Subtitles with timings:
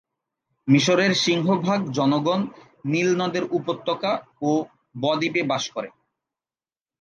[0.67, 2.41] মিশরের সিংহভাগ জনগণ
[2.85, 4.11] নীল নদের উপত্যকা
[4.41, 4.51] ও
[4.95, 5.89] ব-দ্বীপে বাস করে।